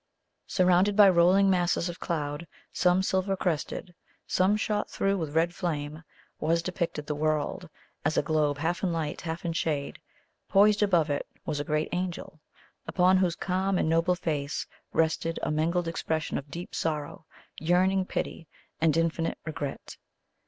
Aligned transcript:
Surrounded 0.47 0.95
by 0.95 1.07
rolling 1.07 1.47
masses 1.47 1.87
of 1.87 1.99
cloud, 1.99 2.47
some 2.73 3.03
silver 3.03 3.37
crested, 3.37 3.93
some 4.25 4.57
shot 4.57 4.89
through 4.89 5.15
with 5.15 5.35
red 5.35 5.53
flame, 5.53 6.01
was 6.39 6.63
depicted 6.63 7.05
the 7.05 7.13
World, 7.13 7.69
as 8.03 8.17
a 8.17 8.23
globe 8.23 8.57
half 8.57 8.81
in 8.81 8.91
light, 8.91 9.21
half 9.21 9.45
in 9.45 9.53
shade. 9.53 9.99
Poised 10.49 10.81
above 10.81 11.11
it 11.11 11.27
was 11.45 11.59
a 11.59 11.63
great 11.63 11.89
Angel, 11.91 12.39
upon 12.87 13.17
whose 13.17 13.35
calm 13.35 13.77
and 13.77 13.87
noble 13.89 14.15
face 14.15 14.65
rested 14.91 15.37
a 15.43 15.51
mingled 15.51 15.87
expression 15.87 16.35
of 16.39 16.49
deep 16.49 16.73
sorrow, 16.73 17.27
yearning 17.59 18.03
pity, 18.03 18.47
and 18.81 18.97
infinite 18.97 19.37
regret. 19.45 19.97